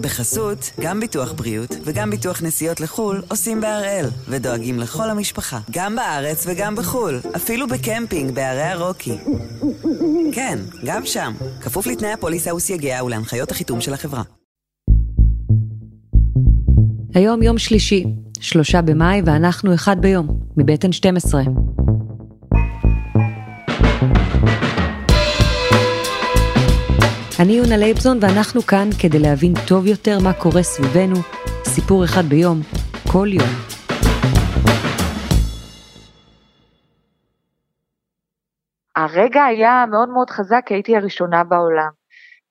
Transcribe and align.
בחסות, 0.00 0.70
גם 0.80 1.00
ביטוח 1.00 1.32
בריאות 1.32 1.70
וגם 1.84 2.10
ביטוח 2.10 2.42
נסיעות 2.42 2.80
לחו"ל 2.80 3.22
עושים 3.28 3.60
בהראל, 3.60 4.06
ודואגים 4.28 4.78
לכל 4.78 5.10
המשפחה, 5.10 5.58
גם 5.70 5.96
בארץ 5.96 6.44
וגם 6.46 6.76
בחו"ל, 6.76 7.20
אפילו 7.36 7.68
בקמפינג 7.68 8.34
בערי 8.34 8.62
הרוקי. 8.62 9.18
כן, 10.32 10.58
גם 10.84 11.06
שם, 11.06 11.32
כפוף 11.60 11.86
לתנאי 11.86 12.12
הפוליסה 12.12 12.54
וסייגיה 12.54 13.04
ולהנחיות 13.04 13.50
החיתום 13.50 13.80
של 13.80 13.94
החברה. 13.94 14.22
היום 17.14 17.42
יום 17.42 17.58
שלישי, 17.58 18.04
שלושה 18.40 18.82
במאי, 18.82 19.22
ואנחנו 19.26 19.74
אחד 19.74 19.96
ביום, 20.00 20.40
מבית 20.56 20.84
N12. 20.84 21.34
אני 27.42 27.52
יונה 27.52 27.76
לייבזון 27.76 28.18
ואנחנו 28.20 28.60
כאן 28.60 28.88
כדי 29.02 29.18
להבין 29.18 29.52
טוב 29.68 29.86
יותר 29.86 30.18
מה 30.24 30.32
קורה 30.32 30.62
סביבנו, 30.62 31.16
סיפור 31.64 32.04
אחד 32.04 32.22
ביום, 32.22 32.56
כל 33.12 33.28
יום. 33.32 33.48
הרגע 38.96 39.44
היה 39.44 39.84
מאוד 39.90 40.08
מאוד 40.08 40.30
חזק, 40.30 40.62
כי 40.66 40.74
הייתי 40.74 40.96
הראשונה 40.96 41.44
בעולם. 41.44 41.90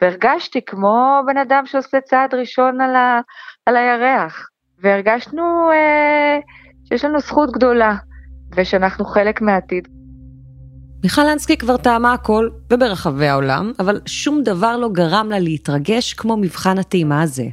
והרגשתי 0.01 0.65
כמו 0.65 1.21
בן 1.27 1.37
אדם 1.37 1.65
שעושה 1.65 2.01
צעד 2.01 2.33
ראשון 2.33 2.81
על, 2.81 2.95
ה, 2.95 3.19
על 3.65 3.75
הירח. 3.75 4.49
והרגשנו 4.79 5.71
אה, 5.71 6.39
שיש 6.85 7.05
לנו 7.05 7.19
זכות 7.19 7.51
גדולה, 7.51 7.95
ושאנחנו 8.55 9.05
חלק 9.05 9.41
מהעתיד. 9.41 9.98
מיכל 11.03 11.21
אנסקי 11.33 11.57
כבר 11.57 11.77
טעמה 11.77 12.13
הכל, 12.13 12.49
וברחבי 12.73 13.27
העולם, 13.27 13.71
אבל 13.79 14.01
שום 14.05 14.41
דבר 14.43 14.77
לא 14.77 14.89
גרם 14.89 15.27
לה 15.29 15.39
להתרגש 15.39 16.13
כמו 16.13 16.37
מבחן 16.37 16.77
הטעימה 16.77 17.21
הזה. 17.21 17.43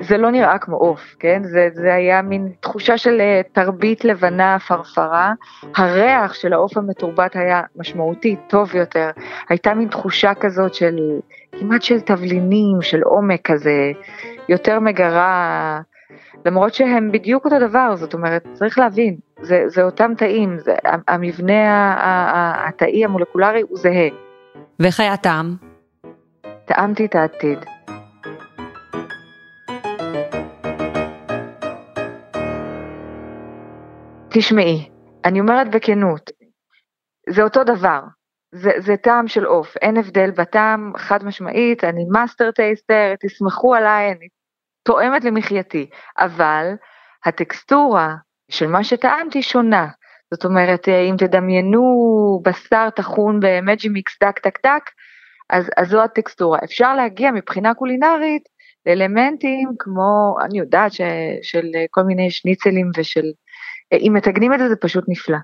זה 0.00 0.16
לא 0.16 0.30
נראה 0.30 0.58
כמו 0.58 0.76
עוף, 0.76 1.00
כן? 1.18 1.42
זה, 1.44 1.68
זה 1.74 1.94
היה 1.94 2.22
מין 2.22 2.52
תחושה 2.60 2.98
של 2.98 3.20
אה, 3.20 3.40
תרבית 3.52 4.04
לבנה 4.04 4.58
פרפרה. 4.58 5.32
הריח 5.76 6.34
של 6.34 6.52
העוף 6.52 6.76
המתורבת 6.76 7.36
היה 7.36 7.62
משמעותי, 7.76 8.36
טוב 8.48 8.74
יותר. 8.74 9.10
הייתה 9.48 9.74
מין 9.74 9.88
תחושה 9.88 10.34
כזאת 10.34 10.74
של, 10.74 10.96
כמעט 11.58 11.82
של 11.82 12.00
תבלינים, 12.00 12.82
של 12.82 13.02
עומק 13.02 13.40
כזה, 13.50 13.92
יותר 14.48 14.80
מגרה, 14.80 15.80
למרות 16.44 16.74
שהם 16.74 17.12
בדיוק 17.12 17.44
אותו 17.44 17.58
דבר, 17.58 17.96
זאת 17.96 18.14
אומרת, 18.14 18.46
צריך 18.52 18.78
להבין, 18.78 19.16
זה, 19.40 19.62
זה 19.66 19.82
אותם 19.82 20.12
תאים, 20.16 20.58
זה, 20.58 20.74
המבנה 21.08 21.94
התאי 22.68 23.04
המולקולרי 23.04 23.60
הוא 23.60 23.78
זהה. 23.78 24.08
ואיך 24.78 25.00
היה 25.00 25.16
טעם? 25.16 25.56
טעמתי 26.64 27.04
את 27.04 27.14
העתיד. 27.14 27.58
תשמעי, 34.30 34.88
אני 35.24 35.40
אומרת 35.40 35.70
בכנות, 35.70 36.30
זה 37.28 37.42
אותו 37.42 37.64
דבר, 37.64 38.00
זה, 38.52 38.70
זה 38.78 38.96
טעם 38.96 39.28
של 39.28 39.44
עוף, 39.44 39.76
אין 39.76 39.96
הבדל 39.96 40.30
בטעם, 40.30 40.92
חד 40.96 41.24
משמעית, 41.24 41.84
אני 41.84 42.04
master 42.10 42.50
taster, 42.50 43.14
תסמכו 43.20 43.74
עליי, 43.74 44.12
אני 44.12 44.28
טועמת 44.84 45.24
למחייתי, 45.24 45.90
אבל 46.18 46.72
הטקסטורה 47.24 48.14
של 48.50 48.66
מה 48.66 48.84
שטעמתי 48.84 49.42
שונה. 49.42 49.88
זאת 50.34 50.44
אומרת, 50.44 50.88
אם 50.88 51.14
תדמיינו 51.18 51.80
בשר 52.44 52.90
טחון 52.90 53.40
במג'י 53.40 53.88
מיקס 53.88 54.18
דק 54.22 54.46
דק 54.46 54.58
דק, 54.66 54.90
אז, 55.50 55.70
אז 55.76 55.88
זו 55.88 56.02
הטקסטורה. 56.02 56.58
אפשר 56.64 56.94
להגיע 56.94 57.30
מבחינה 57.30 57.74
קולינרית 57.74 58.42
לאלמנטים 58.86 59.68
כמו, 59.78 60.36
אני 60.44 60.58
יודעת, 60.58 60.92
ש, 60.92 61.00
של 61.42 61.66
כל 61.90 62.02
מיני 62.02 62.30
שניצלים 62.30 62.90
ושל, 62.96 63.26
אם 63.92 64.12
מתגנים 64.14 64.54
את 64.54 64.58
זה 64.58 64.68
זה 64.68 64.76
פשוט 64.76 65.04
נפלא. 65.08 65.38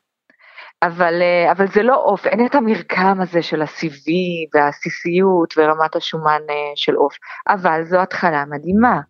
אבל, 0.82 1.14
אה, 1.22 1.52
אבל 1.52 1.66
זה 1.74 1.82
לא 1.82 2.02
עוף, 2.04 2.26
אין 2.26 2.46
את 2.46 2.54
המרקם 2.54 3.18
הזה 3.20 3.42
של 3.42 3.62
הסיבי 3.62 4.46
והעסיסיות 4.54 5.54
ורמת 5.56 5.96
השומן 5.96 6.40
אה, 6.50 6.54
של 6.74 6.94
עוף, 6.94 7.14
אבל 7.48 7.84
זו 7.84 8.00
התחלה 8.00 8.44
מדהימה, 8.50 9.00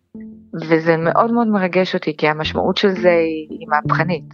וזה 0.69 0.97
מאוד 0.97 1.31
מאוד 1.31 1.47
מרגש 1.47 1.95
אותי, 1.95 2.17
כי 2.17 2.27
המשמעות 2.27 2.77
של 2.77 2.89
זה 2.89 3.11
היא 3.49 3.67
מהפכנית. 3.67 4.25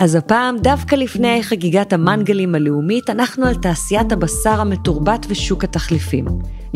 אז 0.00 0.14
הפעם, 0.14 0.56
דווקא 0.56 0.94
לפני 0.94 1.42
חגיגת 1.42 1.92
המנגלים 1.92 2.54
הלאומית, 2.54 3.10
אנחנו 3.10 3.46
על 3.46 3.54
תעשיית 3.54 4.12
הבשר 4.12 4.60
המתורבת 4.60 5.26
ושוק 5.28 5.64
התחליפים. 5.64 6.24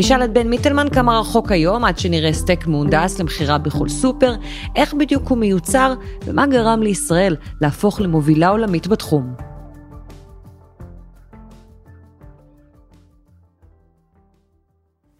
נשאל 0.00 0.24
את 0.24 0.32
בן 0.32 0.48
מיטלמן 0.48 0.88
כמה 0.94 1.20
רחוק 1.20 1.52
היום, 1.52 1.84
עד 1.84 1.98
שנראה 1.98 2.32
סטייק 2.32 2.66
מהונדס 2.66 3.20
למכירה 3.20 3.58
בכל 3.58 3.88
סופר, 3.88 4.34
איך 4.76 4.94
בדיוק 4.94 5.28
הוא 5.28 5.38
מיוצר, 5.38 5.94
ומה 6.24 6.46
גרם 6.46 6.82
לישראל 6.82 7.36
להפוך 7.60 8.00
למובילה 8.00 8.48
עולמית 8.48 8.86
בתחום. 8.86 9.34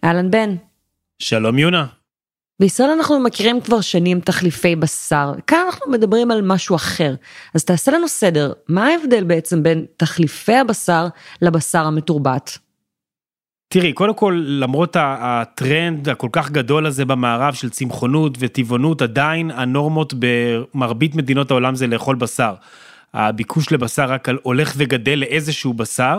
אהלן 0.04 0.30
בן. 0.30 0.54
שלום 1.18 1.58
יונה. 1.58 1.86
בישראל 2.60 2.90
אנחנו 2.90 3.20
מכירים 3.20 3.60
כבר 3.60 3.80
שנים 3.80 4.20
תחליפי 4.20 4.76
בשר, 4.76 5.32
כאן 5.46 5.62
אנחנו 5.66 5.92
מדברים 5.92 6.30
על 6.30 6.42
משהו 6.42 6.76
אחר. 6.76 7.14
אז 7.54 7.64
תעשה 7.64 7.92
לנו 7.92 8.08
סדר, 8.08 8.52
מה 8.68 8.86
ההבדל 8.86 9.24
בעצם 9.24 9.62
בין 9.62 9.86
תחליפי 9.96 10.54
הבשר 10.54 11.06
לבשר 11.42 11.86
המתורבת? 11.86 12.67
תראי, 13.70 13.92
קודם 13.92 14.14
כל, 14.14 14.42
למרות 14.46 14.96
הטרנד 15.00 16.08
הכל 16.08 16.28
כך 16.32 16.50
גדול 16.50 16.86
הזה 16.86 17.04
במערב 17.04 17.54
של 17.54 17.70
צמחונות 17.70 18.36
וטבעונות, 18.38 19.02
עדיין 19.02 19.50
הנורמות 19.50 20.14
במרבית 20.18 21.14
מדינות 21.14 21.50
העולם 21.50 21.74
זה 21.74 21.86
לאכול 21.86 22.16
בשר. 22.16 22.54
הביקוש 23.14 23.72
לבשר 23.72 24.04
רק 24.04 24.28
הולך 24.42 24.72
וגדל 24.76 25.18
לאיזשהו 25.18 25.74
בשר. 25.74 26.18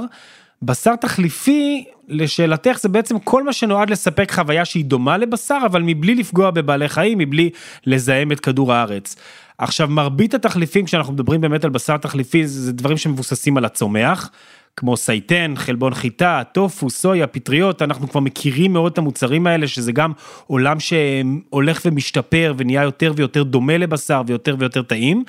בשר 0.61 0.95
תחליפי, 0.95 1.85
לשאלתך, 2.07 2.77
זה 2.81 2.89
בעצם 2.89 3.19
כל 3.19 3.43
מה 3.43 3.53
שנועד 3.53 3.89
לספק 3.89 4.31
חוויה 4.31 4.65
שהיא 4.65 4.85
דומה 4.85 5.17
לבשר, 5.17 5.59
אבל 5.65 5.81
מבלי 5.85 6.15
לפגוע 6.15 6.51
בבעלי 6.51 6.89
חיים, 6.89 7.17
מבלי 7.17 7.49
לזהם 7.85 8.31
את 8.31 8.39
כדור 8.39 8.73
הארץ. 8.73 9.15
עכשיו, 9.57 9.87
מרבית 9.87 10.33
התחליפים, 10.33 10.85
כשאנחנו 10.85 11.13
מדברים 11.13 11.41
באמת 11.41 11.63
על 11.63 11.69
בשר 11.69 11.97
תחליפי, 11.97 12.47
זה 12.47 12.73
דברים 12.73 12.97
שמבוססים 12.97 13.57
על 13.57 13.65
הצומח. 13.65 14.29
כמו 14.79 14.97
סייטן, 14.97 15.53
חלבון 15.55 15.93
חיטה, 15.93 16.41
טופו, 16.51 16.89
סויה, 16.89 17.27
פטריות, 17.27 17.81
אנחנו 17.81 18.09
כבר 18.09 18.19
מכירים 18.19 18.73
מאוד 18.73 18.91
את 18.91 18.97
המוצרים 18.97 19.47
האלה, 19.47 19.67
שזה 19.67 19.91
גם 19.91 20.11
עולם 20.47 20.77
שהולך 20.79 21.81
ומשתפר 21.85 22.53
ונהיה 22.57 22.83
יותר 22.83 23.13
ויותר 23.15 23.43
דומה 23.43 23.77
לבשר 23.77 24.21
ויותר 24.27 24.55
ויותר 24.59 24.81
טעים. 24.81 25.23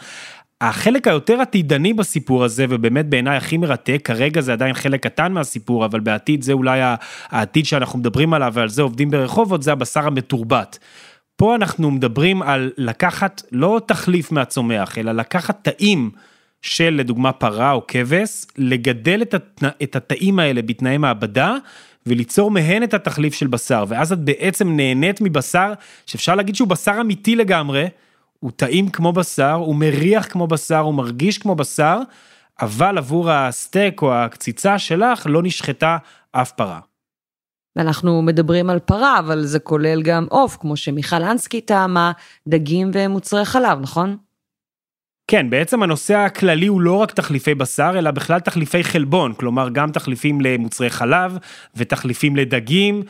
החלק 0.60 1.08
היותר 1.08 1.40
עתידני 1.40 1.94
בסיפור 1.94 2.44
הזה, 2.44 2.66
ובאמת 2.68 3.06
בעיניי 3.08 3.36
הכי 3.36 3.56
מרתק, 3.56 4.00
כרגע 4.04 4.40
זה 4.40 4.52
עדיין 4.52 4.74
חלק 4.74 5.02
קטן 5.02 5.32
מהסיפור, 5.32 5.84
אבל 5.84 6.00
בעתיד 6.00 6.42
זה 6.42 6.52
אולי 6.52 6.80
העתיד 7.30 7.66
שאנחנו 7.66 7.98
מדברים 7.98 8.34
עליו, 8.34 8.52
ועל 8.54 8.68
זה 8.68 8.82
עובדים 8.82 9.10
ברחובות, 9.10 9.62
זה 9.62 9.72
הבשר 9.72 10.06
המתורבת. 10.06 10.78
פה 11.36 11.54
אנחנו 11.54 11.90
מדברים 11.90 12.42
על 12.42 12.70
לקחת 12.76 13.42
לא 13.52 13.80
תחליף 13.86 14.32
מהצומח, 14.32 14.98
אלא 14.98 15.12
לקחת 15.12 15.58
תאים 15.68 16.10
של 16.62 16.90
לדוגמה 16.90 17.32
פרה 17.32 17.72
או 17.72 17.86
כבש, 17.88 18.46
לגדל 18.56 19.22
את, 19.22 19.34
התנא, 19.34 19.68
את 19.82 19.96
התאים 19.96 20.38
האלה 20.38 20.62
בתנאי 20.62 20.98
מעבדה, 20.98 21.56
וליצור 22.06 22.50
מהן 22.50 22.82
את 22.82 22.94
התחליף 22.94 23.34
של 23.34 23.46
בשר, 23.46 23.84
ואז 23.88 24.12
את 24.12 24.18
בעצם 24.18 24.76
נהנית 24.76 25.20
מבשר 25.20 25.72
שאפשר 26.06 26.34
להגיד 26.34 26.54
שהוא 26.54 26.68
בשר 26.68 27.00
אמיתי 27.00 27.36
לגמרי, 27.36 27.88
הוא 28.40 28.50
טעים 28.56 28.88
כמו 28.88 29.12
בשר, 29.12 29.52
הוא 29.52 29.76
מריח 29.76 30.26
כמו 30.26 30.46
בשר, 30.46 30.78
הוא 30.78 30.94
מרגיש 30.94 31.38
כמו 31.38 31.54
בשר, 31.54 31.98
אבל 32.60 32.98
עבור 32.98 33.30
הסטייק 33.30 34.02
או 34.02 34.14
הקציצה 34.14 34.78
שלך 34.78 35.26
לא 35.26 35.42
נשחטה 35.42 35.96
אף 36.32 36.52
פרה. 36.52 36.80
ואנחנו 37.76 38.22
מדברים 38.22 38.70
על 38.70 38.78
פרה, 38.78 39.18
אבל 39.18 39.44
זה 39.44 39.58
כולל 39.58 40.02
גם 40.02 40.26
עוף, 40.30 40.56
כמו 40.60 40.76
שמיכל 40.76 41.22
אנסקי 41.22 41.60
טעמה, 41.60 42.12
דגים 42.48 42.90
ומוצרי 42.94 43.44
חלב, 43.44 43.80
נכון? 43.80 44.16
כן, 45.30 45.50
בעצם 45.50 45.82
הנושא 45.82 46.16
הכללי 46.16 46.66
הוא 46.66 46.80
לא 46.80 46.92
רק 46.92 47.10
תחליפי 47.12 47.54
בשר, 47.54 47.92
אלא 47.98 48.10
בכלל 48.10 48.40
תחליפי 48.40 48.84
חלבון, 48.84 49.32
כלומר 49.32 49.68
גם 49.68 49.92
תחליפים 49.92 50.40
למוצרי 50.40 50.90
חלב 50.90 51.38
ותחליפים 51.74 52.36
לדגים, 52.36 53.02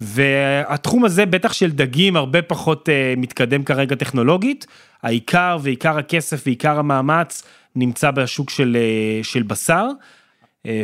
והתחום 0.00 1.04
הזה, 1.04 1.26
בטח 1.26 1.52
של 1.52 1.70
דגים, 1.70 2.16
הרבה 2.16 2.42
פחות 2.42 2.88
uh, 2.88 3.20
מתקדם 3.20 3.64
כרגע 3.64 3.96
טכנולוגית. 3.96 4.66
העיקר 5.02 5.58
ועיקר 5.62 5.98
הכסף 5.98 6.42
ועיקר 6.46 6.78
המאמץ 6.78 7.42
נמצא 7.76 8.10
בשוק 8.10 8.50
של, 8.50 8.76
uh, 8.76 9.24
של 9.24 9.42
בשר. 9.42 9.86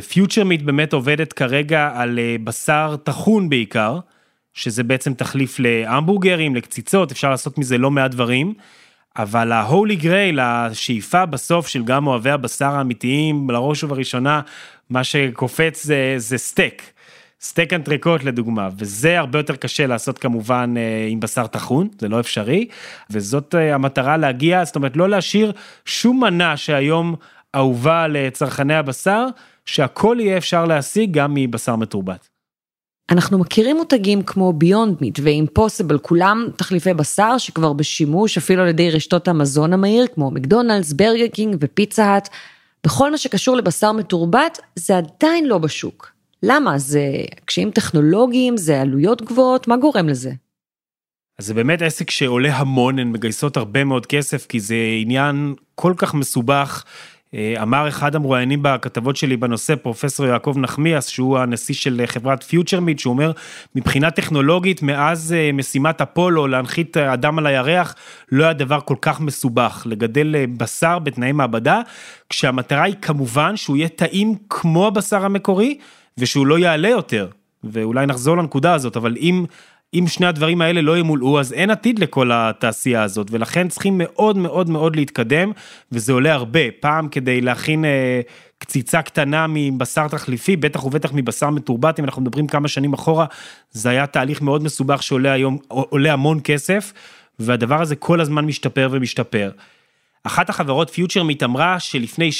פיוטר 0.08 0.40
uh, 0.40 0.44
מיט 0.44 0.62
באמת 0.62 0.92
עובדת 0.92 1.32
כרגע 1.32 1.90
על 1.94 2.18
uh, 2.18 2.42
בשר 2.44 2.96
טחון 3.04 3.48
בעיקר, 3.48 3.98
שזה 4.54 4.82
בעצם 4.82 5.14
תחליף 5.14 5.58
להמבורגרים, 5.58 6.56
לקציצות, 6.56 7.12
אפשר 7.12 7.30
לעשות 7.30 7.58
מזה 7.58 7.78
לא 7.78 7.90
מעט 7.90 8.10
דברים. 8.10 8.54
אבל 9.16 9.52
ההולי 9.52 9.96
גרייל, 9.96 10.40
השאיפה 10.40 11.26
בסוף 11.26 11.68
של 11.68 11.84
גם 11.84 12.06
אוהבי 12.06 12.30
הבשר 12.30 12.66
האמיתיים, 12.76 13.50
לראש 13.50 13.84
ובראשונה, 13.84 14.40
מה 14.90 15.04
שקופץ 15.04 15.84
זה, 15.84 16.14
זה 16.16 16.38
סטייק. 16.38 16.92
סטייק 17.40 17.72
אנטריקוט 17.72 18.24
לדוגמה, 18.24 18.68
וזה 18.78 19.18
הרבה 19.18 19.38
יותר 19.38 19.56
קשה 19.56 19.86
לעשות 19.86 20.18
כמובן 20.18 20.74
אה, 20.76 21.06
עם 21.10 21.20
בשר 21.20 21.46
טחון, 21.46 21.88
זה 21.98 22.08
לא 22.08 22.20
אפשרי, 22.20 22.68
וזאת 23.10 23.54
אה, 23.54 23.74
המטרה 23.74 24.16
להגיע, 24.16 24.64
זאת 24.64 24.76
אומרת 24.76 24.96
לא 24.96 25.08
להשאיר 25.08 25.52
שום 25.84 26.24
מנה 26.24 26.56
שהיום 26.56 27.14
אהובה 27.54 28.08
לצרכני 28.08 28.74
הבשר, 28.74 29.26
שהכל 29.66 30.16
יהיה 30.20 30.36
אפשר 30.36 30.64
להשיג 30.64 31.12
גם 31.12 31.34
מבשר 31.34 31.76
מתורבת. 31.76 32.31
אנחנו 33.10 33.38
מכירים 33.38 33.76
מותגים 33.76 34.22
כמו 34.22 34.52
Beyond 34.52 34.96
Meat 35.00 35.18
ו 35.22 35.28
Impossible, 35.28 35.98
כולם 35.98 36.46
תחליפי 36.56 36.94
בשר 36.94 37.38
שכבר 37.38 37.72
בשימוש 37.72 38.38
אפילו 38.38 38.62
על 38.62 38.68
ידי 38.68 38.90
רשתות 38.90 39.28
המזון 39.28 39.72
המהיר 39.72 40.06
כמו 40.14 40.30
מקדונלדס, 40.30 40.92
ברגר 40.92 41.26
קינג 41.26 41.56
ופיצה 41.60 42.04
האט. 42.04 42.28
בכל 42.84 43.10
מה 43.10 43.18
שקשור 43.18 43.56
לבשר 43.56 43.92
מתורבת 43.92 44.58
זה 44.76 44.98
עדיין 44.98 45.46
לא 45.46 45.58
בשוק. 45.58 46.12
למה? 46.42 46.78
זה 46.78 47.02
קשיים 47.44 47.70
טכנולוגיים, 47.70 48.56
זה 48.56 48.80
עלויות 48.80 49.22
גבוהות, 49.22 49.68
מה 49.68 49.76
גורם 49.76 50.08
לזה? 50.08 50.32
אז 51.38 51.46
זה 51.46 51.54
באמת 51.54 51.82
עסק 51.82 52.10
שעולה 52.10 52.56
המון, 52.56 52.98
הן 52.98 53.12
מגייסות 53.12 53.56
הרבה 53.56 53.84
מאוד 53.84 54.06
כסף, 54.06 54.46
כי 54.46 54.60
זה 54.60 54.76
עניין 55.00 55.54
כל 55.74 55.94
כך 55.96 56.14
מסובך. 56.14 56.84
אה, 57.34 57.54
אמר 57.62 57.88
אחד 57.88 58.14
המרואיינים 58.14 58.58
בכתבות 58.62 59.16
שלי 59.16 59.36
בנושא, 59.36 59.74
פרופסור 59.74 60.26
יעקב 60.26 60.54
נחמיאס, 60.58 61.06
שהוא 61.06 61.38
הנשיא 61.38 61.74
של 61.74 62.02
חברת 62.06 62.42
פיוטרמיד, 62.42 62.98
שהוא 62.98 63.12
אומר, 63.12 63.32
מבחינה 63.74 64.10
טכנולוגית, 64.10 64.82
מאז 64.82 65.32
אה, 65.32 65.52
משימת 65.52 66.00
אפולו 66.00 66.46
להנחית 66.46 66.96
אדם 66.96 67.38
על 67.38 67.46
הירח, 67.46 67.94
לא 68.32 68.44
היה 68.44 68.52
דבר 68.52 68.80
כל 68.80 68.96
כך 69.02 69.20
מסובך, 69.20 69.82
לגדל 69.86 70.36
אה, 70.36 70.44
בשר 70.56 70.98
בתנאי 70.98 71.32
מעבדה, 71.32 71.80
כשהמטרה 72.28 72.82
היא 72.82 72.94
כמובן 73.02 73.56
שהוא 73.56 73.76
יהיה 73.76 73.88
טעים 73.88 74.34
כמו 74.48 74.86
הבשר 74.86 75.24
המקורי, 75.24 75.78
ושהוא 76.18 76.46
לא 76.46 76.58
יעלה 76.58 76.88
יותר. 76.88 77.28
ואולי 77.64 78.06
נחזור 78.06 78.36
לנקודה 78.36 78.74
הזאת, 78.74 78.96
אבל 78.96 79.16
אם 79.20 79.44
אם 79.94 80.04
שני 80.08 80.26
הדברים 80.26 80.62
האלה 80.62 80.82
לא 80.82 80.98
ימולאו, 80.98 81.40
אז 81.40 81.52
אין 81.52 81.70
עתיד 81.70 81.98
לכל 81.98 82.30
התעשייה 82.32 83.02
הזאת, 83.02 83.26
ולכן 83.30 83.68
צריכים 83.68 83.98
מאוד 83.98 84.36
מאוד 84.36 84.70
מאוד 84.70 84.96
להתקדם, 84.96 85.52
וזה 85.92 86.12
עולה 86.12 86.32
הרבה. 86.32 86.60
פעם 86.80 87.08
כדי 87.08 87.40
להכין 87.40 87.84
אה, 87.84 88.20
קציצה 88.58 89.02
קטנה 89.02 89.46
מבשר 89.48 90.08
תחליפי, 90.08 90.56
בטח 90.56 90.84
ובטח 90.84 91.10
מבשר 91.12 91.50
מתורבת, 91.50 91.98
אם 91.98 92.04
אנחנו 92.04 92.22
מדברים 92.22 92.46
כמה 92.46 92.68
שנים 92.68 92.92
אחורה, 92.92 93.26
זה 93.70 93.90
היה 93.90 94.06
תהליך 94.06 94.42
מאוד 94.42 94.62
מסובך 94.62 95.02
שעולה 95.02 95.32
היום, 95.32 95.58
עולה 95.68 96.12
המון 96.12 96.40
כסף, 96.44 96.92
והדבר 97.38 97.82
הזה 97.82 97.96
כל 97.96 98.20
הזמן 98.20 98.44
משתפר 98.44 98.88
ומשתפר. 98.90 99.50
אחת 100.24 100.50
החברות 100.50 100.90
Future 100.90 101.21
Meat 101.21 101.42
אמרה 101.42 101.80
שלפני 101.80 102.30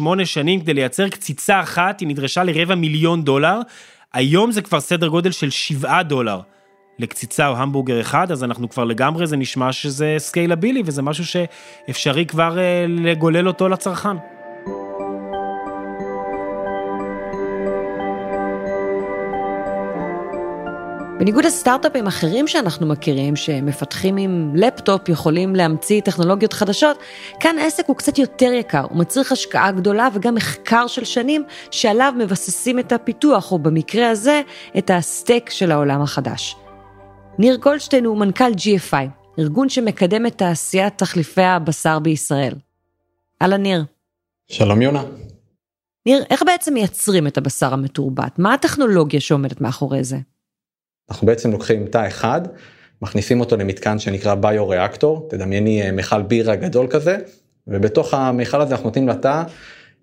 7-8 0.00 0.24
שנים 0.24 0.60
כדי 0.60 0.74
לייצר 0.74 1.08
קציצה 1.08 1.60
אחת 1.60 2.00
היא 2.00 2.08
נדרשה 2.08 2.44
לרבע 2.44 2.74
מיליון 2.74 3.24
דולר, 3.24 3.60
היום 4.12 4.52
זה 4.52 4.62
כבר 4.62 4.80
סדר 4.80 5.08
גודל 5.08 5.30
של 5.30 5.50
7 5.50 6.02
דולר. 6.02 6.40
לקציצה 6.98 7.48
או 7.48 7.56
המבורגר 7.56 8.00
אחד, 8.00 8.32
אז 8.32 8.44
אנחנו 8.44 8.68
כבר 8.68 8.84
לגמרי, 8.84 9.26
זה 9.26 9.36
נשמע 9.36 9.72
שזה 9.72 10.14
scalable 10.18 10.82
וזה 10.86 11.02
משהו 11.02 11.24
שאפשרי 11.26 12.26
כבר 12.26 12.58
אה, 12.58 12.86
לגולל 12.88 13.48
אותו 13.48 13.68
לצרכן. 13.68 14.16
בניגוד 21.18 21.44
לסטארט-אפים 21.44 22.06
אחרים 22.06 22.48
שאנחנו 22.48 22.86
מכירים, 22.86 23.36
שמפתחים 23.36 24.16
עם 24.16 24.52
לפטופ, 24.54 25.08
יכולים 25.08 25.56
להמציא 25.56 26.00
טכנולוגיות 26.00 26.52
חדשות, 26.52 26.98
כאן 27.40 27.58
העסק 27.58 27.84
הוא 27.86 27.96
קצת 27.96 28.18
יותר 28.18 28.52
יקר, 28.52 28.84
הוא 28.90 28.98
מצריך 28.98 29.32
השקעה 29.32 29.72
גדולה 29.72 30.08
וגם 30.14 30.34
מחקר 30.34 30.86
של 30.86 31.04
שנים 31.04 31.44
שעליו 31.70 32.12
מבססים 32.18 32.78
את 32.78 32.92
הפיתוח, 32.92 33.52
או 33.52 33.58
במקרה 33.58 34.10
הזה, 34.10 34.42
את 34.78 34.90
הסטייק 34.90 35.50
של 35.50 35.72
העולם 35.72 36.02
החדש. 36.02 36.56
ניר 37.38 37.56
גולדשטיין 37.56 38.04
הוא 38.04 38.18
מנכ"ל 38.18 38.52
GFI, 38.52 39.06
ארגון 39.38 39.68
שמקדם 39.68 40.26
את 40.26 40.38
תעשיית 40.38 40.98
תחליפי 40.98 41.42
הבשר 41.42 41.98
בישראל. 41.98 42.54
אהלן 43.42 43.62
ניר. 43.62 43.84
שלום 44.48 44.82
יונה. 44.82 45.04
ניר, 46.06 46.24
איך 46.30 46.42
בעצם 46.46 46.74
מייצרים 46.74 47.26
את 47.26 47.38
הבשר 47.38 47.72
המתורבת? 47.72 48.38
מה 48.38 48.54
הטכנולוגיה 48.54 49.20
שעומדת 49.20 49.60
מאחורי 49.60 50.04
זה? 50.04 50.16
אנחנו 51.10 51.26
בעצם 51.26 51.52
לוקחים 51.52 51.86
תא 51.86 52.08
אחד, 52.08 52.40
מכניסים 53.02 53.40
אותו 53.40 53.56
למתקן 53.56 53.98
שנקרא 53.98 54.34
ביו-ריאקטור, 54.34 55.26
תדמייני 55.30 55.82
אה, 55.82 55.92
מכל 55.92 56.22
בירה 56.22 56.56
גדול 56.56 56.86
כזה, 56.90 57.18
ובתוך 57.66 58.14
המכל 58.14 58.60
הזה 58.60 58.72
אנחנו 58.74 58.86
נותנים 58.86 59.08
לתא 59.08 59.42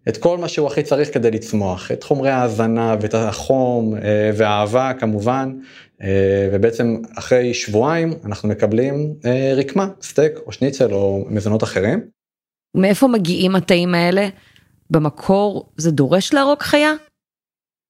את 0.09 0.17
כל 0.17 0.37
מה 0.37 0.47
שהוא 0.47 0.67
הכי 0.67 0.83
צריך 0.83 1.13
כדי 1.13 1.31
לצמוח, 1.31 1.91
את 1.91 2.03
חומרי 2.03 2.29
ההזנה 2.29 2.95
ואת 3.01 3.13
החום 3.13 3.95
אה, 3.95 4.31
והאהבה 4.33 4.91
כמובן, 4.99 5.53
ובעצם 6.51 7.01
אחרי 7.17 7.53
שבועיים 7.53 8.13
אנחנו 8.25 8.49
מקבלים 8.49 9.13
אה, 9.25 9.53
רקמה, 9.55 9.87
סטייק 10.01 10.33
או 10.45 10.51
שניצל 10.51 10.93
או 10.93 11.25
מזונות 11.29 11.63
אחרים. 11.63 12.07
מאיפה 12.77 13.07
מגיעים 13.07 13.55
התאים 13.55 13.95
האלה? 13.95 14.29
במקור 14.89 15.69
זה 15.77 15.91
דורש 15.91 16.33
להרוג 16.33 16.61
חיה? 16.61 16.93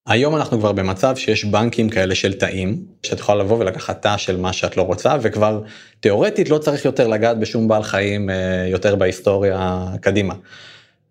היום 0.08 0.36
אנחנו 0.36 0.60
כבר 0.60 0.72
במצב 0.72 1.16
שיש 1.16 1.46
בנקים 1.46 1.90
כאלה 1.90 2.16
של 2.16 2.34
תאים, 2.34 2.86
שאת 3.04 3.20
יכולה 3.20 3.44
לבוא 3.44 3.60
ולקחת 3.60 4.02
תא 4.02 4.18
של 4.18 4.38
מה 4.38 4.54
שאת 4.54 4.78
לא 4.78 4.82
רוצה, 4.82 5.16
וכבר 5.22 5.62
תיאורטית 6.00 6.50
לא 6.50 6.58
צריך 6.58 6.86
יותר 6.86 7.08
לגעת 7.08 7.40
בשום 7.40 7.68
בעל 7.68 7.84
חיים 7.84 8.30
יותר 8.72 8.96
בהיסטוריה 8.96 9.86
קדימה. 10.02 10.34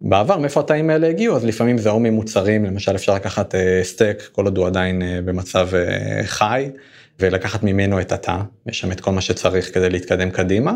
בעבר 0.05 0.39
מאיפה 0.39 0.61
התאים 0.61 0.91
האלה 0.91 1.09
הגיעו 1.09 1.37
אז 1.37 1.45
לפעמים 1.45 1.79
זה 1.79 1.91
או 1.91 2.01
ממוצרים 2.01 2.65
למשל 2.65 2.95
אפשר 2.95 3.15
לקחת 3.15 3.55
אה, 3.55 3.81
סטייק 3.83 4.29
כל 4.33 4.45
עוד 4.45 4.59
הוא 4.59 4.67
עדיין 4.67 5.03
אה, 5.03 5.19
במצב 5.25 5.69
אה, 5.75 6.21
חי 6.25 6.71
ולקחת 7.21 7.63
ממנו 7.63 8.01
את 8.01 8.13
התא 8.13 8.39
יש 8.67 8.81
שם 8.81 8.93
את 8.93 9.01
כל 9.01 9.11
מה 9.11 9.21
שצריך 9.21 9.75
כדי 9.75 9.91
להתקדם 9.91 10.31
קדימה. 10.31 10.73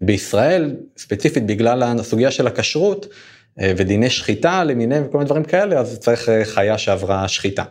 בישראל 0.00 0.76
ספציפית 0.96 1.46
בגלל 1.46 1.82
הסוגיה 1.82 2.30
של 2.30 2.46
הכשרות 2.46 3.06
ודיני 3.58 4.10
שחיטה 4.10 4.64
למיניהם 4.64 5.04
וכל 5.06 5.18
מיני 5.18 5.26
דברים 5.26 5.44
כאלה 5.44 5.78
אז 5.78 5.98
צריך 5.98 6.28
חיה 6.44 6.78
שעברה 6.78 7.28
שחיטה. 7.28 7.64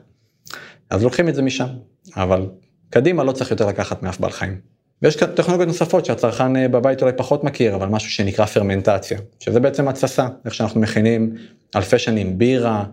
אז 0.89 1.03
לוקחים 1.03 1.29
את 1.29 1.35
זה 1.35 1.41
משם 1.41 1.67
אבל 2.15 2.45
קדימה 2.89 3.23
לא 3.23 3.31
צריך 3.31 3.51
יותר 3.51 3.67
לקחת 3.67 4.03
מאף 4.03 4.19
בעל 4.19 4.31
חיים. 4.31 4.70
ויש 5.01 5.15
טכנולוגיות 5.15 5.67
נוספות 5.67 6.05
שהצרכן 6.05 6.55
אה, 6.55 6.67
בבית 6.67 7.01
אולי 7.01 7.13
פחות 7.17 7.43
מכיר, 7.43 7.75
אבל 7.75 7.87
משהו 7.87 8.11
שנקרא 8.11 8.45
פרמנטציה, 8.45 9.19
שזה 9.39 9.59
בעצם 9.59 9.87
התססה, 9.87 10.27
איך 10.45 10.53
שאנחנו 10.53 10.81
מכינים 10.81 11.35
אלפי 11.75 11.99
שנים 11.99 12.37
בירה 12.37 12.83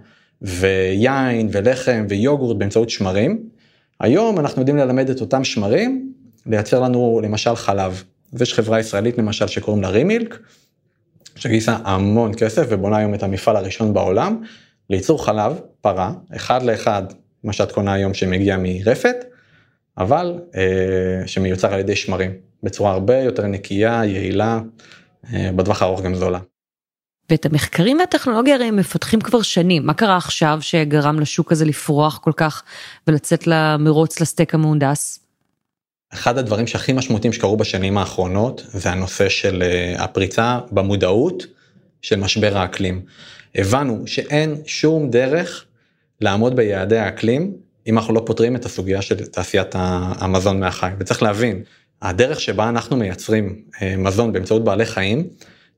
ויין 0.42 1.48
ולחם 1.52 2.06
ויוגורט 2.08 2.56
באמצעות 2.56 2.90
שמרים. 2.90 3.42
היום 4.00 4.38
אנחנו 4.38 4.62
יודעים 4.62 4.76
ללמד 4.76 5.10
את 5.10 5.20
אותם 5.20 5.44
שמרים, 5.44 6.12
לייצר 6.46 6.80
לנו 6.80 7.20
למשל 7.22 7.56
חלב. 7.56 8.02
ויש 8.32 8.54
חברה 8.54 8.80
ישראלית 8.80 9.18
למשל 9.18 9.46
שקוראים 9.46 9.82
לה 9.82 9.88
רימילק, 9.88 10.38
שגייסה 11.36 11.76
המון 11.84 12.32
כסף 12.36 12.66
ובונה 12.68 12.96
היום 12.96 13.14
את 13.14 13.22
המפעל 13.22 13.56
הראשון 13.56 13.94
בעולם, 13.94 14.42
לייצור 14.90 15.24
חלב, 15.24 15.60
פרה, 15.80 16.12
אחד 16.36 16.62
לאחד, 16.62 17.02
מה 17.44 17.52
שאת 17.52 17.72
קונה 17.72 17.92
היום 17.92 18.14
שמגיע 18.14 18.56
מרפת, 18.60 19.16
אבל 19.98 20.34
אה, 20.56 21.26
שמיוצר 21.26 21.74
על 21.74 21.80
ידי 21.80 21.96
שמרים 21.96 22.30
בצורה 22.62 22.92
הרבה 22.92 23.18
יותר 23.18 23.46
נקייה, 23.46 24.04
יעילה, 24.04 24.60
אה, 25.32 25.50
בטווח 25.56 25.82
הארוך 25.82 26.02
גם 26.02 26.14
זולה. 26.14 26.38
ואת 27.30 27.46
המחקרים 27.46 27.98
והטכנולוגיה 27.98 28.54
הרי 28.54 28.64
הם 28.64 28.76
מפתחים 28.76 29.20
כבר 29.20 29.42
שנים, 29.42 29.86
מה 29.86 29.94
קרה 29.94 30.16
עכשיו 30.16 30.58
שגרם 30.60 31.20
לשוק 31.20 31.52
הזה 31.52 31.64
לפרוח 31.64 32.18
כל 32.18 32.32
כך 32.36 32.62
ולצאת 33.06 33.46
למרוץ 33.46 34.20
לסטייק 34.20 34.54
המהונדס? 34.54 35.20
אחד 36.12 36.38
הדברים 36.38 36.66
שהכי 36.66 36.92
משמעותיים 36.92 37.32
שקרו 37.32 37.56
בשנים 37.56 37.98
האחרונות 37.98 38.62
זה 38.66 38.90
הנושא 38.90 39.28
של 39.28 39.62
אה, 39.62 40.04
הפריצה 40.04 40.58
במודעות 40.72 41.46
של 42.02 42.16
משבר 42.16 42.58
האקלים. 42.58 43.02
הבנו 43.54 44.06
שאין 44.06 44.54
שום 44.66 45.10
דרך 45.10 45.64
לעמוד 46.20 46.56
ביעדי 46.56 46.98
האקלים 46.98 47.67
אם 47.86 47.98
אנחנו 47.98 48.14
לא 48.14 48.22
פותרים 48.26 48.56
את 48.56 48.64
הסוגיה 48.64 49.02
של 49.02 49.26
תעשיית 49.26 49.74
המזון 49.74 50.60
מהחי. 50.60 50.90
וצריך 50.98 51.22
להבין, 51.22 51.62
הדרך 52.02 52.40
שבה 52.40 52.68
אנחנו 52.68 52.96
מייצרים 52.96 53.62
אה, 53.82 53.94
מזון 53.96 54.32
באמצעות 54.32 54.64
בעלי 54.64 54.86
חיים, 54.86 55.28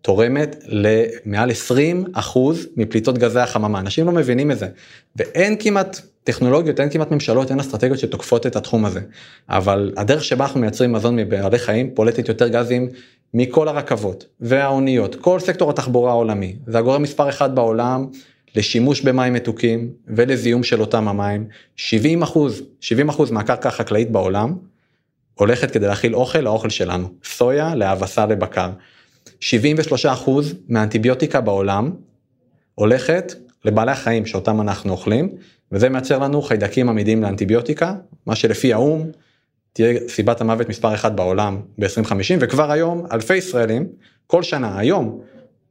תורמת 0.02 0.56
למעל 0.66 1.50
20 1.50 2.04
אחוז 2.12 2.66
מפליטות 2.76 3.18
גזי 3.18 3.40
החממה, 3.40 3.80
אנשים 3.80 4.06
לא 4.06 4.12
מבינים 4.12 4.50
את 4.50 4.58
זה, 4.58 4.68
ואין 5.16 5.56
כמעט 5.58 6.00
טכנולוגיות, 6.24 6.80
אין 6.80 6.90
כמעט 6.90 7.10
ממשלות, 7.10 7.50
אין 7.50 7.60
אסטרטגיות 7.60 7.98
שתוקפות 7.98 8.46
את 8.46 8.56
התחום 8.56 8.84
הזה, 8.84 9.00
אבל 9.48 9.92
הדרך 9.96 10.24
שבה 10.24 10.44
אנחנו 10.44 10.60
מייצרים 10.60 10.92
מזון 10.92 11.16
מבעלי 11.16 11.58
חיים 11.58 11.90
פולטת 11.94 12.28
יותר 12.28 12.48
גזים 12.48 12.88
מכל 13.34 13.68
הרכבות 13.68 14.26
והאוניות, 14.40 15.14
כל 15.14 15.40
סקטור 15.40 15.70
התחבורה 15.70 16.10
העולמי, 16.10 16.56
זה 16.66 16.78
הגורם 16.78 17.02
מספר 17.02 17.28
אחד 17.28 17.54
בעולם 17.54 18.06
לשימוש 18.56 19.00
במים 19.00 19.32
מתוקים 19.32 19.90
ולזיהום 20.08 20.62
של 20.62 20.80
אותם 20.80 21.08
המים, 21.08 21.46
70 21.76 22.22
אחוז, 22.22 22.62
70 22.80 23.08
אחוז 23.08 23.30
מהקרקע 23.30 23.68
החקלאית 23.68 24.10
בעולם 24.10 24.56
הולכת 25.34 25.70
כדי 25.70 25.86
להכיל 25.86 26.14
אוכל 26.14 26.38
לאוכל 26.38 26.68
שלנו, 26.68 27.08
סויה 27.24 27.74
להאבסה 27.74 28.26
לבקר. 28.26 28.70
73 29.40 30.06
אחוז 30.06 30.54
מהאנטיביוטיקה 30.68 31.40
בעולם 31.40 31.90
הולכת 32.74 33.34
לבעלי 33.64 33.92
החיים 33.92 34.26
שאותם 34.26 34.60
אנחנו 34.60 34.92
אוכלים, 34.92 35.28
וזה 35.72 35.88
מייצר 35.88 36.18
לנו 36.18 36.42
חיידקים 36.42 36.88
עמידים 36.88 37.22
לאנטיביוטיקה, 37.22 37.94
מה 38.26 38.36
שלפי 38.36 38.72
האו"ם 38.72 39.10
תהיה 39.72 40.00
סיבת 40.08 40.40
המוות 40.40 40.68
מספר 40.68 40.94
אחת 40.94 41.12
בעולם 41.12 41.60
ב-2050, 41.78 42.36
וכבר 42.40 42.70
היום 42.70 43.06
אלפי 43.12 43.36
ישראלים, 43.36 43.86
כל 44.26 44.42
שנה, 44.42 44.78
היום, 44.78 45.20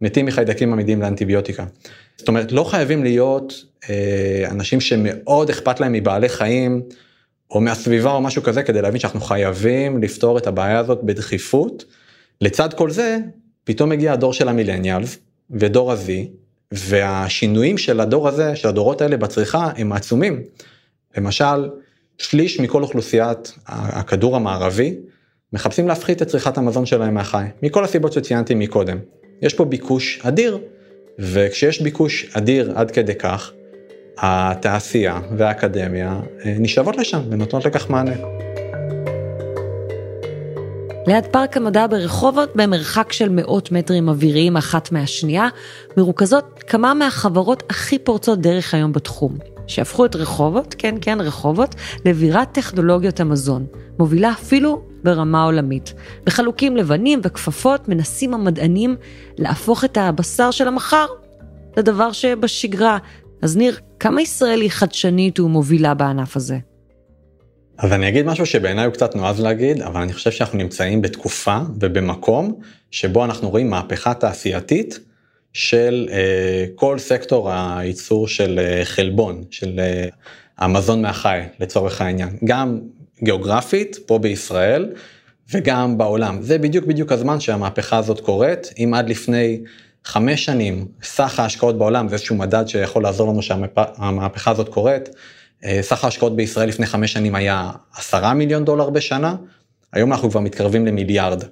מתים 0.01 0.25
מחיידקים 0.25 0.73
עמידים 0.73 1.01
לאנטיביוטיקה. 1.01 1.65
זאת 2.17 2.27
אומרת, 2.27 2.51
לא 2.51 2.63
חייבים 2.63 3.03
להיות 3.03 3.65
אה, 3.89 4.47
אנשים 4.51 4.81
שמאוד 4.81 5.49
אכפת 5.49 5.79
להם 5.79 5.93
מבעלי 5.93 6.29
חיים, 6.29 6.81
או 7.51 7.61
מהסביבה 7.61 8.11
או 8.11 8.21
משהו 8.21 8.43
כזה, 8.43 8.63
כדי 8.63 8.81
להבין 8.81 8.99
שאנחנו 8.99 9.21
חייבים 9.21 10.03
לפתור 10.03 10.37
את 10.37 10.47
הבעיה 10.47 10.79
הזאת 10.79 11.03
בדחיפות. 11.03 11.85
לצד 12.41 12.73
כל 12.73 12.89
זה, 12.91 13.17
פתאום 13.63 13.89
מגיע 13.89 14.13
הדור 14.13 14.33
של 14.33 14.49
המילניאלס 14.49 15.17
ודור 15.51 15.91
ה-Z, 15.91 16.09
והשינויים 16.71 17.77
של 17.77 17.99
הדור 17.99 18.27
הזה, 18.27 18.55
של 18.55 18.67
הדורות 18.67 19.01
האלה 19.01 19.17
בצריכה, 19.17 19.69
הם 19.77 19.91
עצומים. 19.91 20.41
למשל, 21.17 21.69
שליש 22.17 22.59
מכל 22.59 22.83
אוכלוסיית 22.83 23.53
הכדור 23.67 24.35
המערבי 24.35 24.95
מחפשים 25.53 25.87
להפחית 25.87 26.21
את 26.21 26.27
צריכת 26.27 26.57
המזון 26.57 26.85
שלהם 26.85 27.13
מהחי, 27.13 27.45
מכל 27.63 27.83
הסיבות 27.83 28.13
שציינתי 28.13 28.55
מקודם. 28.55 28.97
יש 29.41 29.53
פה 29.53 29.65
ביקוש 29.65 30.19
אדיר, 30.23 30.57
וכשיש 31.19 31.81
ביקוש 31.81 32.25
אדיר 32.33 32.71
עד 32.75 32.91
כדי 32.91 33.15
כך, 33.15 33.51
התעשייה 34.17 35.19
והאקדמיה 35.37 36.19
אה, 36.45 36.55
נשאבות 36.59 36.97
לשם 36.97 37.21
ונותנות 37.29 37.65
לכך 37.65 37.89
מענה. 37.89 38.15
ליד 41.07 41.25
פארק 41.25 41.57
המדע 41.57 41.87
ברחובות, 41.87 42.55
במרחק 42.55 43.11
של 43.11 43.29
מאות 43.29 43.71
מטרים 43.71 44.09
אוויריים 44.09 44.57
אחת 44.57 44.91
מהשנייה, 44.91 45.47
מרוכזות 45.97 46.63
כמה 46.67 46.93
מהחברות 46.93 47.63
הכי 47.69 47.99
פורצות 47.99 48.41
דרך 48.41 48.73
היום 48.73 48.93
בתחום, 48.93 49.37
שהפכו 49.69 50.05
את 50.05 50.15
רחובות, 50.15 50.75
כן 50.77 50.95
כן 51.01 51.21
רחובות, 51.21 51.75
לבירת 52.05 52.51
טכנולוגיות 52.51 53.19
המזון, 53.19 53.65
מובילה 53.99 54.31
אפילו 54.31 54.81
ברמה 55.03 55.43
עולמית. 55.43 55.93
בחלוקים 56.23 56.77
לבנים 56.77 57.21
וכפפות 57.23 57.89
מנסים 57.89 58.33
המדענים 58.33 58.95
להפוך 59.37 59.83
את 59.83 59.97
הבשר 59.97 60.51
של 60.51 60.67
המחר 60.67 61.05
לדבר 61.77 62.11
שבשגרה. 62.11 62.97
אז 63.41 63.57
ניר, 63.57 63.79
כמה 63.99 64.21
ישראל 64.21 64.61
היא 64.61 64.71
חדשנית 64.71 65.39
ומובילה 65.39 65.93
בענף 65.93 66.35
הזה? 66.35 66.57
אז 67.77 67.91
אני 67.91 68.09
אגיד 68.09 68.25
משהו 68.25 68.45
שבעיניי 68.45 68.85
הוא 68.85 68.93
קצת 68.93 69.15
נועז 69.15 69.39
להגיד, 69.39 69.81
אבל 69.81 70.01
אני 70.01 70.13
חושב 70.13 70.31
שאנחנו 70.31 70.57
נמצאים 70.57 71.01
בתקופה 71.01 71.59
ובמקום 71.79 72.59
שבו 72.91 73.25
אנחנו 73.25 73.49
רואים 73.49 73.69
מהפכה 73.69 74.13
תעשייתית 74.13 74.99
של 75.53 76.07
אה, 76.11 76.65
כל 76.75 76.99
סקטור 76.99 77.51
הייצור 77.51 78.27
של 78.27 78.59
אה, 78.59 78.85
חלבון, 78.85 79.43
של 79.51 79.79
אה, 79.79 80.07
המזון 80.57 81.01
מהחי 81.01 81.39
לצורך 81.59 82.01
העניין, 82.01 82.29
גם 82.43 82.79
גיאוגרפית 83.23 83.99
פה 84.05 84.19
בישראל 84.19 84.93
וגם 85.53 85.97
בעולם. 85.97 86.41
זה 86.41 86.57
בדיוק 86.57 86.85
בדיוק 86.85 87.11
הזמן 87.11 87.39
שהמהפכה 87.39 87.97
הזאת 87.97 88.19
קורית, 88.19 88.73
אם 88.77 88.93
עד 88.93 89.09
לפני 89.09 89.59
חמש 90.05 90.45
שנים 90.45 90.87
סך 91.03 91.39
ההשקעות 91.39 91.77
בעולם 91.77 92.07
זה 92.07 92.13
איזשהו 92.13 92.35
מדד 92.35 92.67
שיכול 92.67 93.03
לעזור 93.03 93.29
לנו 93.29 93.41
שהמהפכה 93.41 94.51
הזאת 94.51 94.69
קורית. 94.69 95.09
אה, 95.65 95.79
סך 95.81 96.03
ההשקעות 96.03 96.35
בישראל 96.35 96.69
לפני 96.69 96.85
חמש 96.85 97.13
שנים 97.13 97.35
היה 97.35 97.71
עשרה 97.95 98.33
מיליון 98.33 98.65
דולר 98.65 98.89
בשנה, 98.89 99.35
היום 99.93 100.11
אנחנו 100.11 100.29
כבר 100.31 100.39
מתקרבים 100.39 100.85
למיליארד. 100.85 101.43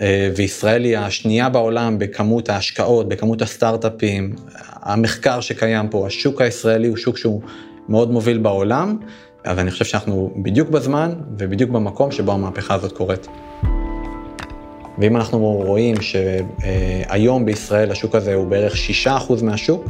אה, 0.00 0.30
וישראל 0.36 0.84
היא 0.84 0.98
השנייה 0.98 1.48
בעולם 1.48 1.98
בכמות 1.98 2.48
ההשקעות, 2.48 3.08
בכמות 3.08 3.42
הסטארט-אפים, 3.42 4.34
המחקר 4.82 5.40
שקיים 5.40 5.88
פה, 5.88 6.06
השוק 6.06 6.40
הישראלי 6.40 6.88
הוא 6.88 6.96
שוק 6.96 7.16
שהוא 7.16 7.42
מאוד 7.88 8.10
מוביל 8.10 8.38
בעולם, 8.38 8.96
אז 9.44 9.58
אני 9.58 9.70
חושב 9.70 9.84
שאנחנו 9.84 10.34
בדיוק 10.42 10.68
בזמן 10.68 11.12
ובדיוק 11.38 11.70
במקום 11.70 12.10
שבו 12.10 12.32
המהפכה 12.32 12.74
הזאת 12.74 12.92
קורית. 12.92 13.26
ואם 14.98 15.16
אנחנו 15.16 15.38
רואים 15.38 15.96
שהיום 16.00 17.44
בישראל 17.44 17.90
השוק 17.90 18.14
הזה 18.14 18.34
הוא 18.34 18.46
בערך 18.46 18.74
6% 19.06 19.08
מהשוק, 19.42 19.84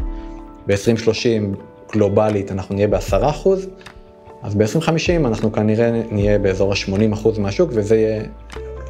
ב-2030 0.67 1.59
גלובלית 1.93 2.53
אנחנו 2.53 2.75
נהיה 2.75 2.89
ב-10%, 2.89 3.49
אז 4.43 4.55
ב-2050 4.55 5.27
אנחנו 5.27 5.53
כנראה 5.53 5.91
נהיה 6.11 6.39
באזור 6.39 6.73
ה-80% 6.73 7.41
מהשוק, 7.41 7.71
וזה 7.75 7.97
יהיה, 7.97 8.23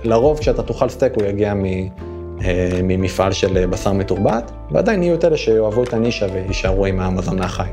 לרוב 0.05 0.39
כשאתה 0.39 0.63
תאכל 0.63 0.89
סטייק 0.89 1.13
הוא 1.17 1.25
יגיע 1.25 1.55
מ, 1.55 1.65
אה, 1.65 2.81
ממפעל 2.83 3.33
של 3.33 3.67
בשר 3.67 3.93
מתורבת, 3.93 4.53
ועדיין 4.71 5.03
יהיו 5.03 5.15
את 5.15 5.25
אלה 5.25 5.37
שיאהבו 5.37 5.83
את 5.83 5.93
הנישה 5.93 6.27
ויישארו 6.33 6.87
עם 6.87 7.01
המזון 7.01 7.39
מהחי. 7.39 7.69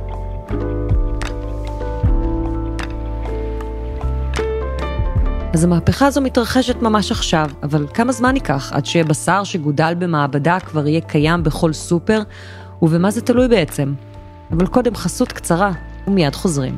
אז 5.54 5.64
המהפכה 5.64 6.08
הזו 6.08 6.22
מתרחשת 6.22 6.82
ממש 6.82 7.12
עכשיו, 7.12 7.50
אבל 7.64 7.88
כמה 7.94 8.12
זמן 8.12 8.36
ייקח 8.36 8.74
עד 8.74 8.86
שבשר 8.86 9.44
שגודל 9.44 9.94
במעבדה 10.00 10.60
כבר 10.60 10.88
יהיה 10.88 11.02
קיים 11.02 11.44
בכל 11.44 11.74
סופר, 11.74 12.22
ובמה 12.82 13.12
זה 13.12 13.22
תלוי 13.22 13.48
בעצם? 13.48 13.94
אבל 14.52 14.68
קודם 14.68 14.96
חסות 14.96 15.32
קצרה, 15.32 15.72
ומיד 16.08 16.36
חוזרים. 16.36 16.78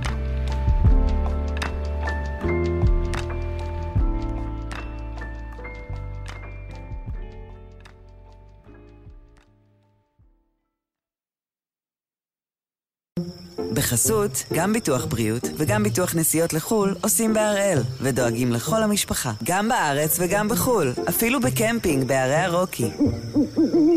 בחסות, 13.81 14.43
גם 14.53 14.73
ביטוח 14.73 15.05
בריאות 15.05 15.43
וגם 15.57 15.83
ביטוח 15.83 16.15
נסיעות 16.15 16.53
לחו"ל 16.53 16.95
עושים 17.01 17.33
בהראל, 17.33 17.79
ודואגים 18.01 18.51
לכל 18.51 18.83
המשפחה, 18.83 19.31
גם 19.43 19.69
בארץ 19.69 20.17
וגם 20.19 20.47
בחו"ל, 20.47 20.93
אפילו 21.09 21.39
בקמפינג 21.39 22.07
בערי 22.07 22.35
הרוקי. 22.35 22.89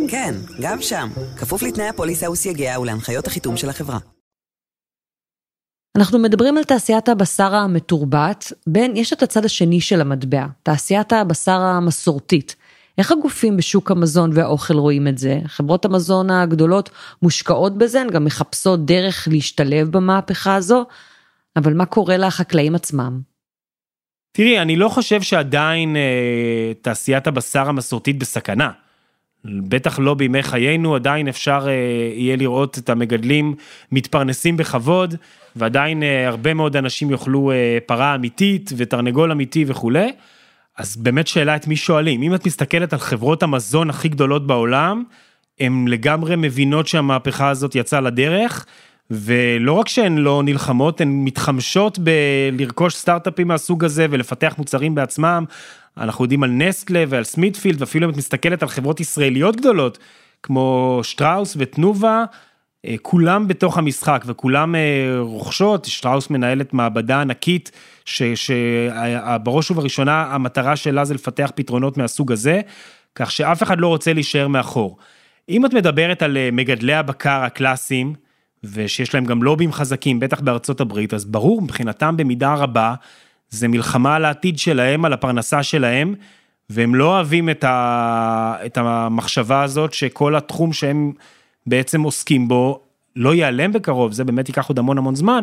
כן, 0.09 0.35
גם 0.61 0.83
שם, 0.83 1.09
כפוף 1.37 1.63
לתנאי 1.63 1.89
הפוליסה 1.89 2.31
וסייגיה 2.31 2.81
ולהנחיות 2.81 3.27
החיתום 3.27 3.57
של 3.57 3.69
החברה. 3.69 3.99
אנחנו 5.97 6.19
מדברים 6.19 6.59
על 6.59 6.65
תעשיית 6.65 7.09
הבשר 7.09 7.55
המתורבת, 7.55 8.53
בין, 8.67 8.97
יש 8.97 9.13
את 9.13 9.23
הצד 9.23 9.45
השני 9.45 9.81
של 9.81 10.01
המטבע, 10.01 10.47
תעשיית 10.63 11.13
הבשר 11.13 11.61
המסורתית. 11.61 12.57
איך 12.99 13.13
הגופים 13.13 13.57
בשוק 13.57 13.91
המזון 13.91 14.31
והאוכל 14.35 14.75
רואים 14.75 15.09
את 15.09 15.19
זה? 15.19 15.41
חברות 15.47 15.85
המזון 15.85 16.31
הגדולות 16.31 16.91
מושקעות 17.23 17.79
בזה, 17.79 18.01
הן 18.01 18.11
גם 18.11 18.25
מחפשות 18.25 18.87
דרך 18.87 19.29
להשתלב 19.31 19.91
במהפכה 19.91 20.55
הזו, 20.55 20.85
אבל 21.57 21.75
מה 21.75 21.87
קורה 21.87 22.17
לחקלאים 22.17 22.75
עצמם? 22.75 23.21
תראי, 24.33 24.59
אני 24.59 24.77
לא 24.77 24.89
חושב 24.89 25.23
שעדיין 25.23 25.97
אה, 25.97 26.73
תעשיית 26.83 27.27
הבשר 27.27 27.69
המסורתית 27.69 28.19
בסכנה. 28.19 28.71
בטח 29.45 29.99
לא 29.99 30.15
בימי 30.15 30.43
חיינו, 30.43 30.95
עדיין 30.95 31.29
אפשר 31.29 31.67
אה, 31.69 31.73
יהיה 32.15 32.37
לראות 32.37 32.79
את 32.79 32.91
המגדלים 32.91 33.55
מתפרנסים 33.93 34.57
בכבוד, 34.57 35.15
ועדיין 35.57 36.03
אה, 36.03 36.29
הרבה 36.29 36.55
מאוד 36.55 36.77
אנשים 36.77 37.11
יאכלו 37.11 37.51
אה, 37.51 37.79
פרה 37.87 38.15
אמיתית 38.15 38.71
ותרנגול 38.77 39.33
אמיתי 39.33 39.65
וכולי. 39.69 40.13
אז 40.79 40.97
באמת 40.97 41.27
שאלה 41.27 41.57
את 41.57 41.67
מי 41.67 41.77
שואלים, 41.77 42.23
אם 42.23 42.35
את 42.35 42.47
מסתכלת 42.47 42.93
על 42.93 42.99
חברות 42.99 43.43
המזון 43.43 43.91
הכי 43.91 44.09
גדולות 44.09 44.47
בעולם, 44.47 45.05
הן 45.61 45.85
לגמרי 45.89 46.37
מבינות 46.37 46.87
שהמהפכה 46.87 47.49
הזאת 47.49 47.75
יצאה 47.75 48.01
לדרך, 48.01 48.67
ולא 49.11 49.73
רק 49.73 49.89
שהן 49.89 50.19
לא 50.19 50.43
נלחמות, 50.45 51.01
הן 51.01 51.25
מתחמשות 51.25 51.99
בלרכוש 51.99 52.95
סטארט-אפים 52.95 53.49
מהסוג 53.49 53.85
הזה 53.85 54.07
ולפתח 54.11 54.55
מוצרים 54.59 54.95
בעצמם. 54.95 55.45
אנחנו 55.97 56.25
יודעים 56.25 56.43
על 56.43 56.51
נסטלה 56.51 57.05
ועל 57.09 57.25
סמיתפילד, 57.25 57.81
ואפילו 57.81 58.07
אם 58.07 58.13
את 58.13 58.17
מסתכלת 58.17 58.63
על 58.63 58.69
חברות 58.69 59.01
ישראליות 59.01 59.57
גדולות, 59.57 59.99
כמו 60.43 61.01
שטראוס 61.03 61.57
ותנובה, 61.59 62.25
כולם 63.03 63.49
בתוך 63.49 63.79
המשחק 63.79 64.25
וכולם 64.27 64.75
אה, 64.75 64.81
רוכשות, 65.19 65.85
שטראוס 65.85 66.31
מנהלת 66.31 66.73
מעבדה 66.73 67.21
ענקית, 67.21 67.71
שבראש 68.05 69.71
ובראשונה 69.71 70.23
המטרה 70.23 70.77
שלה 70.77 71.05
זה 71.05 71.15
לפתח 71.15 71.51
פתרונות 71.55 71.97
מהסוג 71.97 72.33
הזה, 72.33 72.61
כך 73.15 73.31
שאף 73.31 73.63
אחד 73.63 73.79
לא 73.79 73.89
רוצה 73.89 74.13
להישאר 74.13 74.49
מאחור. 74.49 74.97
אם 75.49 75.67
את 75.67 75.75
מדברת 75.75 76.23
על 76.23 76.37
אה, 76.37 76.49
מגדלי 76.53 76.95
הבקר 76.95 77.43
הקלאסיים, 77.43 78.15
ושיש 78.65 79.15
להם 79.15 79.25
גם 79.25 79.43
לובים 79.43 79.73
חזקים, 79.73 80.21
בטח 80.21 80.41
בארצות 80.41 80.81
הברית, 80.81 81.15
אז 81.15 81.25
ברור, 81.25 81.63
מבחינתם 81.63 82.17
במידה 82.17 82.55
רבה, 82.55 82.95
זה 83.51 83.69
מלחמה 83.69 84.17
על 84.17 84.25
העתיד 84.25 84.59
שלהם, 84.59 85.05
על 85.05 85.13
הפרנסה 85.13 85.63
שלהם, 85.63 86.15
והם 86.71 86.95
לא 86.95 87.05
אוהבים 87.17 87.51
את, 87.51 87.65
ה... 87.65 88.57
את 88.67 88.79
המחשבה 88.79 89.63
הזאת 89.63 89.93
שכל 89.93 90.37
התחום 90.37 90.73
שהם 90.73 91.13
בעצם 91.67 92.03
עוסקים 92.03 92.49
בו 92.49 92.81
לא 93.17 93.35
ייעלם 93.35 93.73
בקרוב, 93.73 94.13
זה 94.13 94.25
באמת 94.25 94.49
ייקח 94.49 94.69
עוד 94.69 94.79
המון 94.79 94.99
המון 94.99 95.15
זמן, 95.15 95.43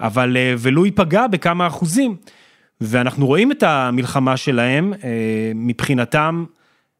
אבל 0.00 0.36
אה, 0.36 0.54
ולו 0.58 0.86
ייפגע 0.86 1.26
בכמה 1.26 1.66
אחוזים. 1.66 2.16
ואנחנו 2.80 3.26
רואים 3.26 3.52
את 3.52 3.62
המלחמה 3.62 4.36
שלהם, 4.36 4.92
אה, 5.04 5.52
מבחינתם, 5.54 6.44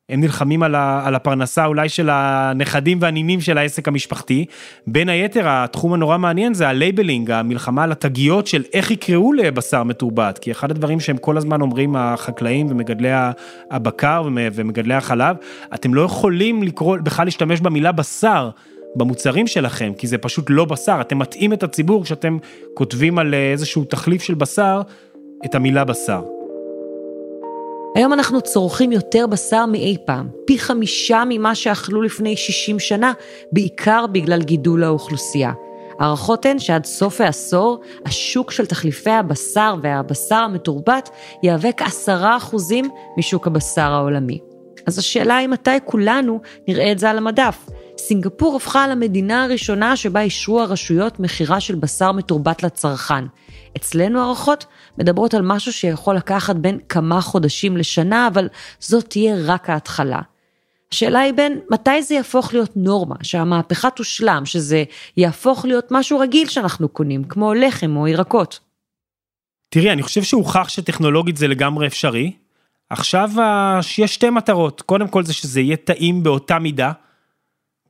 הם 0.08 0.20
נלחמים 0.20 0.62
על, 0.62 0.74
ה, 0.74 1.02
על 1.04 1.14
הפרנסה 1.14 1.66
אולי 1.66 1.88
של 1.88 2.08
הנכדים 2.12 2.98
והנינים 3.00 3.40
של 3.40 3.58
העסק 3.58 3.88
המשפחתי. 3.88 4.44
בין 4.86 5.08
היתר, 5.08 5.42
התחום 5.46 5.92
הנורא 5.92 6.18
מעניין 6.18 6.54
זה 6.54 6.68
ה 6.68 6.74
labeling, 6.74 7.30
המלחמה 7.30 7.84
על 7.84 7.92
התגיות 7.92 8.46
של 8.46 8.62
איך 8.72 8.90
יקראו 8.90 9.32
לבשר 9.32 9.82
מתורבת, 9.82 10.38
כי 10.38 10.50
אחד 10.50 10.70
הדברים 10.70 11.00
שהם 11.00 11.16
כל 11.16 11.36
הזמן 11.36 11.60
אומרים 11.60 11.96
החקלאים 11.96 12.66
ומגדלי 12.70 13.08
הבקר 13.70 14.22
ומגדלי 14.54 14.94
החלב, 14.94 15.36
אתם 15.74 15.94
לא 15.94 16.00
יכולים 16.00 16.62
לקרוא, 16.62 16.96
בכלל 16.96 17.24
להשתמש 17.24 17.60
במילה 17.60 17.92
בשר. 17.92 18.50
במוצרים 18.98 19.46
שלכם, 19.46 19.92
כי 19.98 20.06
זה 20.06 20.18
פשוט 20.18 20.46
לא 20.50 20.64
בשר, 20.64 20.98
אתם 21.00 21.18
מטעים 21.18 21.52
את 21.52 21.62
הציבור 21.62 22.04
כשאתם 22.04 22.38
כותבים 22.74 23.18
על 23.18 23.34
איזשהו 23.34 23.84
תחליף 23.84 24.22
של 24.22 24.34
בשר, 24.34 24.80
את 25.44 25.54
המילה 25.54 25.84
בשר. 25.84 26.35
היום 27.96 28.12
אנחנו 28.12 28.40
צורכים 28.40 28.92
יותר 28.92 29.26
בשר 29.26 29.66
מאי 29.66 29.96
פעם, 30.04 30.28
פי 30.46 30.58
חמישה 30.58 31.22
ממה 31.28 31.54
שאכלו 31.54 32.02
לפני 32.02 32.36
60 32.36 32.78
שנה, 32.78 33.12
בעיקר 33.52 34.06
בגלל 34.12 34.42
גידול 34.42 34.84
האוכלוסייה. 34.84 35.52
הערכות 35.98 36.46
הן 36.46 36.58
שעד 36.58 36.84
סוף 36.84 37.20
העשור, 37.20 37.80
השוק 38.06 38.50
של 38.50 38.66
תחליפי 38.66 39.10
הבשר 39.10 39.74
והבשר 39.82 40.36
המתורבת 40.36 41.10
יהווה 41.42 41.72
כעשרה 41.72 42.36
אחוזים 42.36 42.84
משוק 43.18 43.46
הבשר 43.46 43.92
העולמי. 43.92 44.38
אז 44.86 44.98
השאלה 44.98 45.36
היא 45.36 45.48
מתי 45.48 45.70
כולנו 45.84 46.40
נראה 46.68 46.92
את 46.92 46.98
זה 46.98 47.10
על 47.10 47.18
המדף. 47.18 47.66
סינגפור 47.98 48.56
הפכה 48.56 48.88
למדינה 48.88 49.44
הראשונה 49.44 49.96
שבה 49.96 50.20
אישרו 50.20 50.60
הרשויות 50.60 51.20
מכירה 51.20 51.60
של 51.60 51.74
בשר 51.74 52.12
מתורבת 52.12 52.62
לצרכן. 52.62 53.24
אצלנו 53.76 54.20
הערכות 54.20 54.66
מדברות 54.98 55.34
על 55.34 55.42
משהו 55.42 55.72
שיכול 55.72 56.16
לקחת 56.16 56.56
בין 56.56 56.78
כמה 56.88 57.20
חודשים 57.20 57.76
לשנה, 57.76 58.28
אבל 58.28 58.48
זאת 58.80 59.04
תהיה 59.08 59.36
רק 59.44 59.70
ההתחלה. 59.70 60.20
השאלה 60.92 61.20
היא 61.20 61.32
בין 61.32 61.60
מתי 61.70 62.02
זה 62.02 62.14
יהפוך 62.14 62.54
להיות 62.54 62.76
נורמה, 62.76 63.14
שהמהפכה 63.22 63.90
תושלם, 63.90 64.46
שזה 64.46 64.84
יהפוך 65.16 65.64
להיות 65.64 65.88
משהו 65.90 66.18
רגיל 66.18 66.48
שאנחנו 66.48 66.88
קונים, 66.88 67.24
כמו 67.24 67.54
לחם 67.54 67.96
או 67.96 68.08
ירקות. 68.08 68.60
תראי, 69.68 69.92
אני 69.92 70.02
חושב 70.02 70.22
שהוכח 70.22 70.68
שטכנולוגית 70.68 71.36
זה 71.36 71.48
לגמרי 71.48 71.86
אפשרי. 71.86 72.32
עכשיו 72.90 73.30
יש 73.98 74.14
שתי 74.14 74.30
מטרות, 74.30 74.82
קודם 74.82 75.08
כל 75.08 75.24
זה 75.24 75.32
שזה 75.32 75.60
יהיה 75.60 75.76
טעים 75.76 76.22
באותה 76.22 76.58
מידה, 76.58 76.92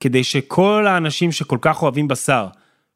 כדי 0.01 0.25
שכל 0.25 0.87
האנשים 0.87 1.33
שכל 1.33 1.59
כך 1.61 1.83
אוהבים 1.83 2.09
בשר, 2.09 2.47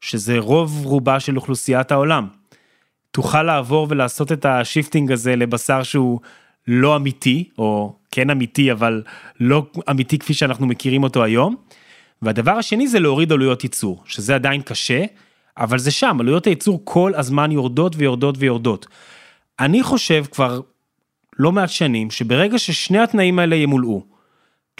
שזה 0.01 0.39
רוב 0.39 0.85
רובה 0.85 1.19
של 1.19 1.35
אוכלוסיית 1.35 1.91
העולם, 1.91 2.27
תוכל 3.11 3.43
לעבור 3.43 3.87
ולעשות 3.89 4.31
את 4.31 4.45
ה 4.45 4.52
shifting 4.52 5.11
הזה 5.11 5.35
לבשר 5.35 5.83
שהוא 5.83 6.19
לא 6.67 6.95
אמיתי, 6.95 7.49
או 7.57 7.95
כן 8.11 8.29
אמיתי, 8.29 8.71
אבל 8.71 9.03
לא 9.39 9.65
אמיתי 9.89 10.19
כפי 10.19 10.33
שאנחנו 10.33 10.67
מכירים 10.67 11.03
אותו 11.03 11.23
היום. 11.23 11.55
והדבר 12.21 12.51
השני 12.51 12.87
זה 12.87 12.99
להוריד 12.99 13.31
עלויות 13.31 13.63
ייצור, 13.63 14.03
שזה 14.05 14.35
עדיין 14.35 14.61
קשה, 14.61 15.03
אבל 15.57 15.79
זה 15.79 15.91
שם, 15.91 16.17
עלויות 16.19 16.45
הייצור 16.47 16.81
כל 16.83 17.11
הזמן 17.15 17.51
יורדות 17.51 17.95
ויורדות 17.97 18.35
ויורדות. 18.37 18.87
אני 19.59 19.83
חושב 19.83 20.25
כבר 20.31 20.61
לא 21.39 21.51
מעט 21.51 21.69
שנים, 21.69 22.11
שברגע 22.11 22.59
ששני 22.59 22.99
התנאים 22.99 23.39
האלה 23.39 23.55
ימולאו, 23.55 24.03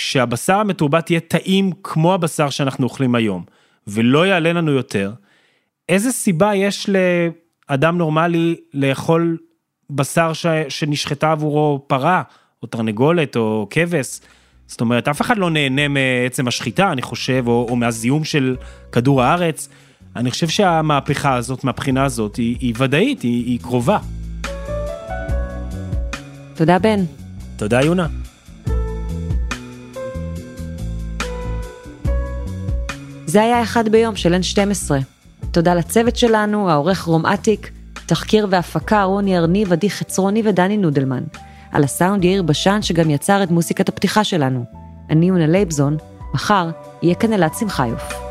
כשהבשר 0.02 0.56
המתורבת 0.56 1.10
יהיה 1.12 1.20
טעים 1.20 1.72
כמו 1.84 2.14
הבשר 2.14 2.50
שאנחנו 2.50 2.84
אוכלים 2.84 3.16
היום, 3.16 3.44
ולא 3.88 4.28
יעלה 4.28 4.54
לנו 4.54 4.72
יותר, 4.72 5.14
איזה 5.90 6.12
סיבה 6.12 6.56
יש 6.56 6.90
לאדם 6.90 7.98
נורמלי 7.98 8.56
לאכול 8.74 9.38
בשר 9.90 10.34
ש... 10.34 10.46
שנשחטה 10.70 11.32
עבורו 11.32 11.86
פרה, 11.88 12.22
או 12.64 12.68
תרנגולת, 12.68 13.36
או 13.36 13.68
כבש? 13.70 14.20
זאת 14.68 14.82
אומרת, 14.82 15.08
אף 15.08 15.22
אחד 15.22 15.38
לא 15.38 15.50
נהנה 15.50 15.88
מעצם 15.88 16.48
השחיטה, 16.48 16.92
אני 16.92 17.02
חושב, 17.02 17.44
או, 17.48 17.68
או 17.70 17.76
מהזיהום 17.76 18.24
של 18.24 18.56
כדור 18.92 19.24
הארץ. 19.24 19.70
אני 20.16 20.32
חושב 20.32 20.48
שהמהפכה 20.48 21.36
הזאת, 21.36 21.64
מהבחינה 21.64 22.04
הזאת, 22.04 22.36
היא, 22.36 22.58
היא 22.60 22.74
ודאית, 22.78 23.22
היא, 23.22 23.46
היא 23.46 23.60
קרובה. 23.60 23.98
תודה, 26.56 26.80
בן. 26.80 27.00
תודה, 27.58 27.82
יונה. 27.82 28.08
זה 33.32 33.42
היה 33.42 33.64
אחד 33.64 33.90
ביום 33.90 34.16
של 34.16 34.34
N12. 34.34 34.92
תודה 35.52 35.74
לצוות 35.74 36.16
שלנו, 36.16 36.70
העורך 36.70 37.02
רום 37.04 37.26
אטיק, 37.26 37.72
תחקיר 38.06 38.48
והפקה 38.50 39.04
רוני 39.04 39.38
ארניב, 39.38 39.72
עדי 39.74 39.90
חצרוני 39.90 40.42
ודני 40.46 40.78
נודלמן. 40.78 41.24
על 41.72 41.84
הסאונד 41.84 42.24
יאיר 42.24 42.44
בשן 42.44 42.82
שגם 42.82 43.10
יצר 43.10 43.44
את 43.44 43.52
מוסיקת 43.52 43.90
הפתיחה 43.90 44.24
שלנו. 44.24 44.66
אני 45.10 45.26
יונה 45.26 45.48
לייבזון, 45.48 45.98
מחר 46.34 46.70
יהיה 47.02 47.16
כאן 47.16 47.34
אלעד 47.34 47.52
שמחיוף. 47.60 48.31